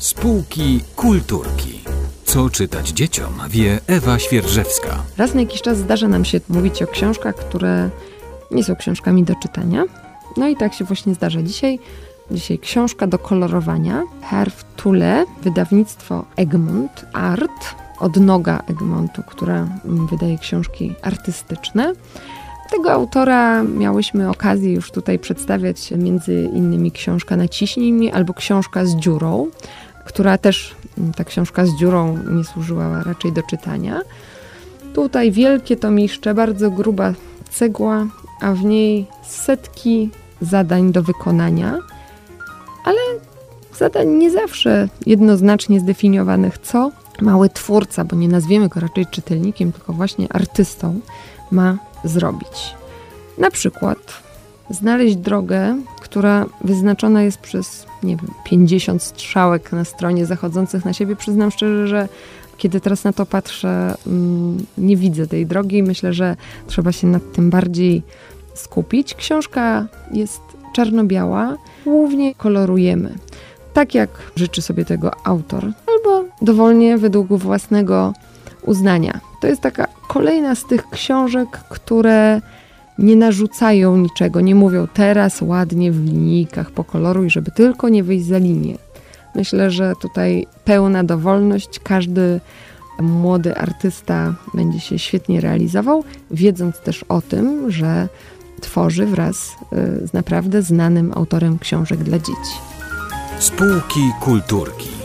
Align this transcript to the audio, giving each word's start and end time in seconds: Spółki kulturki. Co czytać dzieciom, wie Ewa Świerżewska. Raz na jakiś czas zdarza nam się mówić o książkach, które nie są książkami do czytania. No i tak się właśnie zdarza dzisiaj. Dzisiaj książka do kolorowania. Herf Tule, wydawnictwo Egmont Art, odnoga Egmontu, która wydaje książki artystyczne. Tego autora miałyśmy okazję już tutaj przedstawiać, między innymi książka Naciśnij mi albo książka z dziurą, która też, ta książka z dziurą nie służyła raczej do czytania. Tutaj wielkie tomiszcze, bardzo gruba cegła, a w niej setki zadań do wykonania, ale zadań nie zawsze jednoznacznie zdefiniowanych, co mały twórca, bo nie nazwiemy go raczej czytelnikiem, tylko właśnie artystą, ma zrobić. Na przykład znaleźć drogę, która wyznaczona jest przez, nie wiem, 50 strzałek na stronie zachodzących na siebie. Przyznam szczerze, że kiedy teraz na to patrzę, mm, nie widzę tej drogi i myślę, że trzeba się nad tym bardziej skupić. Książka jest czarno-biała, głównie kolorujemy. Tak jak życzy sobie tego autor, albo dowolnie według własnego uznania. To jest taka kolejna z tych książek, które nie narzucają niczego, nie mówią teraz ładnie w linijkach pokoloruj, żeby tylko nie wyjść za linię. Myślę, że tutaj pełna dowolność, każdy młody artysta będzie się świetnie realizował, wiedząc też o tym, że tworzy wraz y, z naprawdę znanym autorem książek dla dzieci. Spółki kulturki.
Spółki 0.00 0.80
kulturki. 0.96 1.80
Co 2.24 2.50
czytać 2.50 2.88
dzieciom, 2.88 3.32
wie 3.48 3.80
Ewa 3.86 4.18
Świerżewska. 4.18 5.02
Raz 5.16 5.34
na 5.34 5.40
jakiś 5.40 5.62
czas 5.62 5.78
zdarza 5.78 6.08
nam 6.08 6.24
się 6.24 6.40
mówić 6.48 6.82
o 6.82 6.86
książkach, 6.86 7.34
które 7.34 7.90
nie 8.50 8.64
są 8.64 8.76
książkami 8.76 9.24
do 9.24 9.34
czytania. 9.34 9.84
No 10.36 10.48
i 10.48 10.56
tak 10.56 10.74
się 10.74 10.84
właśnie 10.84 11.14
zdarza 11.14 11.42
dzisiaj. 11.42 11.78
Dzisiaj 12.30 12.58
książka 12.58 13.06
do 13.06 13.18
kolorowania. 13.18 14.02
Herf 14.22 14.64
Tule, 14.76 15.24
wydawnictwo 15.42 16.24
Egmont 16.36 17.04
Art, 17.12 17.74
odnoga 17.98 18.62
Egmontu, 18.66 19.22
która 19.26 19.68
wydaje 19.84 20.38
książki 20.38 20.94
artystyczne. 21.02 21.92
Tego 22.70 22.92
autora 22.92 23.62
miałyśmy 23.62 24.30
okazję 24.30 24.72
już 24.72 24.90
tutaj 24.90 25.18
przedstawiać, 25.18 25.90
między 25.90 26.50
innymi 26.54 26.92
książka 26.92 27.36
Naciśnij 27.36 27.92
mi 27.92 28.12
albo 28.12 28.34
książka 28.34 28.84
z 28.84 28.96
dziurą, 28.96 29.46
która 30.04 30.38
też, 30.38 30.74
ta 31.16 31.24
książka 31.24 31.66
z 31.66 31.76
dziurą 31.76 32.18
nie 32.30 32.44
służyła 32.44 33.02
raczej 33.02 33.32
do 33.32 33.42
czytania. 33.42 34.00
Tutaj 34.94 35.32
wielkie 35.32 35.76
tomiszcze, 35.76 36.34
bardzo 36.34 36.70
gruba 36.70 37.12
cegła, 37.50 38.06
a 38.40 38.52
w 38.52 38.64
niej 38.64 39.06
setki 39.28 40.10
zadań 40.40 40.92
do 40.92 41.02
wykonania, 41.02 41.78
ale 42.84 42.98
zadań 43.78 44.08
nie 44.08 44.30
zawsze 44.30 44.88
jednoznacznie 45.06 45.80
zdefiniowanych, 45.80 46.58
co 46.58 46.90
mały 47.20 47.48
twórca, 47.48 48.04
bo 48.04 48.16
nie 48.16 48.28
nazwiemy 48.28 48.68
go 48.68 48.80
raczej 48.80 49.06
czytelnikiem, 49.06 49.72
tylko 49.72 49.92
właśnie 49.92 50.32
artystą, 50.32 51.00
ma 51.50 51.78
zrobić. 52.04 52.74
Na 53.38 53.50
przykład 53.50 53.98
znaleźć 54.70 55.16
drogę, 55.16 55.76
która 56.10 56.46
wyznaczona 56.64 57.22
jest 57.22 57.38
przez, 57.38 57.86
nie 58.02 58.16
wiem, 58.16 58.30
50 58.44 59.02
strzałek 59.02 59.72
na 59.72 59.84
stronie 59.84 60.26
zachodzących 60.26 60.84
na 60.84 60.92
siebie. 60.92 61.16
Przyznam 61.16 61.50
szczerze, 61.50 61.88
że 61.88 62.08
kiedy 62.56 62.80
teraz 62.80 63.04
na 63.04 63.12
to 63.12 63.26
patrzę, 63.26 63.94
mm, 64.06 64.66
nie 64.78 64.96
widzę 64.96 65.26
tej 65.26 65.46
drogi 65.46 65.76
i 65.76 65.82
myślę, 65.82 66.12
że 66.12 66.36
trzeba 66.66 66.92
się 66.92 67.06
nad 67.06 67.32
tym 67.32 67.50
bardziej 67.50 68.02
skupić. 68.54 69.14
Książka 69.14 69.86
jest 70.12 70.40
czarno-biała, 70.74 71.56
głównie 71.84 72.34
kolorujemy. 72.34 73.14
Tak 73.72 73.94
jak 73.94 74.10
życzy 74.36 74.62
sobie 74.62 74.84
tego 74.84 75.10
autor, 75.24 75.72
albo 75.86 76.24
dowolnie 76.42 76.98
według 76.98 77.28
własnego 77.28 78.12
uznania. 78.62 79.20
To 79.40 79.46
jest 79.46 79.60
taka 79.60 79.86
kolejna 80.08 80.54
z 80.54 80.66
tych 80.66 80.90
książek, 80.90 81.48
które 81.68 82.40
nie 83.00 83.16
narzucają 83.16 83.96
niczego, 83.96 84.40
nie 84.40 84.54
mówią 84.54 84.86
teraz 84.94 85.42
ładnie 85.42 85.92
w 85.92 86.04
linijkach 86.04 86.70
pokoloruj, 86.70 87.30
żeby 87.30 87.50
tylko 87.50 87.88
nie 87.88 88.02
wyjść 88.02 88.26
za 88.26 88.38
linię. 88.38 88.78
Myślę, 89.34 89.70
że 89.70 89.92
tutaj 90.00 90.46
pełna 90.64 91.04
dowolność, 91.04 91.80
każdy 91.82 92.40
młody 93.00 93.56
artysta 93.56 94.34
będzie 94.54 94.80
się 94.80 94.98
świetnie 94.98 95.40
realizował, 95.40 96.04
wiedząc 96.30 96.80
też 96.80 97.04
o 97.08 97.22
tym, 97.22 97.70
że 97.70 98.08
tworzy 98.60 99.06
wraz 99.06 99.56
y, 99.72 100.06
z 100.06 100.12
naprawdę 100.12 100.62
znanym 100.62 101.12
autorem 101.14 101.58
książek 101.58 101.98
dla 101.98 102.18
dzieci. 102.18 102.56
Spółki 103.38 104.00
kulturki. 104.20 104.99